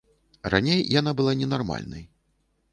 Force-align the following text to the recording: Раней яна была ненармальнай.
Раней 0.53 0.79
яна 0.99 1.11
была 1.21 1.35
ненармальнай. 1.45 2.05